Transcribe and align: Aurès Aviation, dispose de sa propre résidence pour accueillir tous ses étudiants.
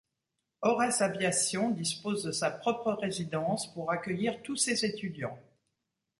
Aurès 0.63 0.99
Aviation, 1.03 1.69
dispose 1.69 2.23
de 2.23 2.31
sa 2.31 2.49
propre 2.49 2.91
résidence 2.93 3.71
pour 3.75 3.91
accueillir 3.91 4.41
tous 4.41 4.55
ses 4.55 4.83
étudiants. 4.83 5.37